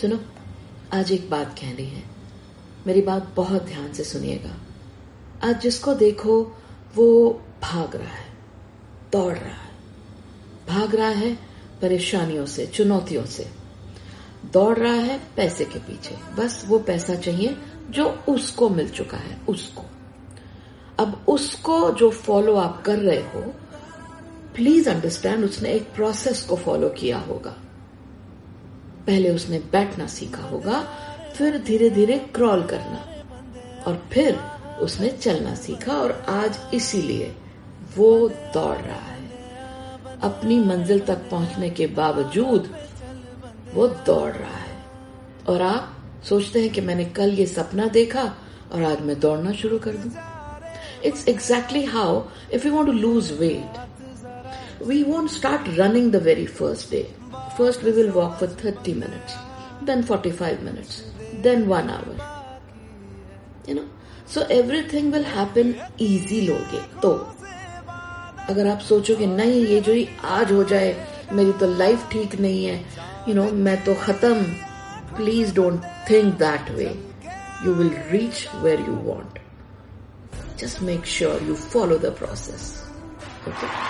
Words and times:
सुनो, 0.00 0.20
आज 0.92 1.12
एक 1.12 1.30
बात 1.30 1.56
कहनी 1.58 1.84
है। 1.84 2.02
मेरी 2.86 3.02
बात 3.02 3.32
बहुत 3.36 3.62
ध्यान 3.62 3.92
से 3.92 4.04
सुनिएगा। 4.04 4.56
आज 5.48 5.60
जिसको 5.60 5.94
देखो, 5.94 6.56
वो 6.94 7.40
भाग 7.62 7.96
रहा 7.96 8.08
है, 8.08 8.36
दौड़ 9.12 9.34
रहा 9.34 9.54
है। 9.54 9.70
भाग 10.68 10.94
रहा 10.94 11.08
है 11.08 11.34
परेशानियों 11.82 12.46
से, 12.46 12.66
चुनौतियों 12.66 13.24
से। 13.24 13.50
दौड़ 14.52 14.78
रहा 14.78 14.94
है 14.94 15.20
पैसे 15.36 15.64
के 15.64 15.78
पीछे। 15.78 16.18
बस 16.36 16.64
वो 16.68 16.78
पैसा 16.78 17.14
चाहिए 17.14 17.56
जो 17.90 18.06
उसको 18.28 18.68
मिल 18.68 18.88
चुका 18.88 19.16
है, 19.16 19.40
उसको। 19.48 19.82
अब 20.98 21.24
उसको 21.28 21.90
जो 21.90 22.10
फॉलो 22.10 22.56
आप 22.56 22.82
कर 22.82 22.98
रहे 22.98 23.20
हो 23.20 23.40
प्लीज़ 24.54 24.90
अंडरस्टैंड 24.90 25.44
उसने 25.44 25.72
एक 25.72 25.92
प्रोसेस 25.92 26.42
को 26.42 26.56
फॉलो 26.56 26.88
किया 26.88 27.18
होगा। 27.18 27.56
पहले 29.06 29.30
उसने 29.30 29.58
बैठना 29.72 30.06
सीखा 30.06 30.42
होगा, 30.42 30.80
फिर 31.36 31.58
धीरे 31.58 31.90
धीरे 31.90 32.18
क्रॉल 32.34 32.62
करना। 32.62 33.04
और 33.86 34.02
फिर 34.12 34.38
उसने 34.80 35.08
चलना 35.08 35.54
सीखा 35.54 35.92
और 35.92 36.12
आज 36.28 36.58
इसीलिए 36.74 37.34
वो 37.96 38.28
दौड़ 38.28 38.76
रहा 38.76 38.96
है। 38.96 39.22
अपनी 40.22 40.58
मंजिल 40.60 41.00
तक 41.00 41.28
पहुँचने 41.30 41.70
के 41.70 41.86
बावजूद 41.86 42.70
वो 43.74 43.86
दौड़ 44.06 44.32
रहा 44.32 44.56
है। 44.56 44.76
और 45.48 45.62
आप 45.62 45.90
सोचते 46.28 46.60
हैं 46.60 46.70
कि 46.70 46.80
मैंने 46.80 47.04
कल 47.04 47.30
ये 47.30 47.46
सपना 47.46 47.86
देखा 47.86 48.22
और 48.72 48.82
आज 48.82 49.00
मैं 49.00 49.18
दौड़ना 49.20 49.52
शुरू 49.52 49.78
कर 49.78 49.96
दूँ। 49.96 50.12
It's 51.04 51.28
exactly 51.28 51.84
how 51.84 52.22
if 52.52 52.66
you 52.66 52.74
want 52.74 52.86
to 52.86 52.92
lose 52.92 53.32
weight 53.32 54.82
we 54.82 55.02
won't 55.02 55.30
start 55.30 55.68
running 55.78 56.10
the 56.12 56.22
very 56.22 56.46
first 56.46 56.90
day 56.90 57.02
first 57.57 57.83
we 57.83 57.91
will 57.91 58.09
walk 58.11 58.33
for 58.39 58.55
thirty 58.63 58.93
minutes 58.93 59.35
then 59.85 60.03
forty 60.03 60.31
five 60.31 60.63
minutes 60.63 61.01
then 61.43 61.65
one 61.67 61.89
hour 61.89 62.21
you 63.69 63.75
know 63.75 63.85
so 64.33 64.41
everything 64.53 65.11
will 65.13 65.25
happen 65.25 65.73
easy 66.01 66.41
लोगे 66.41 66.81
तो 67.01 67.11
अगर 68.49 68.67
आप 68.67 68.79
सोचोगे 68.79 69.25
नहीं 69.25 69.65
ये 69.65 69.79
जो 69.81 69.93
ही 69.93 70.07
आज 70.25 70.51
हो 70.51 70.63
जाए 70.63 70.95
मेरी 71.33 71.51
तो 71.59 71.67
लाइफ 71.77 72.07
ठीक 72.11 72.39
नहीं 72.39 72.65
है 72.65 72.77
यू 73.27 73.35
नो 73.35 73.49
मैं 73.65 73.83
तो 73.85 73.93
खत्म 73.95 74.43
please 75.15 75.53
don't 75.55 75.83
think 76.09 76.33
that 76.39 76.71
way 76.71 76.85
you 77.65 77.73
will 77.73 77.93
reach 78.11 78.47
where 78.55 78.79
you 78.79 78.95
want 79.03 79.39
just 80.59 80.81
make 80.81 81.05
sure 81.17 81.43
you 81.47 81.55
follow 81.55 81.97
the 81.97 82.15
process 82.17 82.73
okay 83.47 83.82